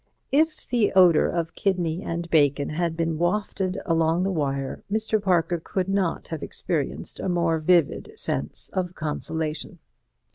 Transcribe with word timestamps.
If 0.31 0.67
the 0.67 0.91
odour 0.93 1.27
of 1.27 1.53
kidneys 1.53 2.01
and 2.07 2.27
bacon 2.31 2.69
had 2.69 2.97
been 2.97 3.19
wafted 3.19 3.77
along 3.85 4.23
the 4.23 4.31
wire, 4.31 4.81
Mr. 4.91 5.21
Parker 5.21 5.59
could 5.63 5.87
not 5.87 6.29
have 6.29 6.41
experienced 6.41 7.19
a 7.19 7.29
more 7.29 7.59
vivid 7.59 8.11
sense 8.17 8.69
of 8.73 8.95
consolation. 8.95 9.77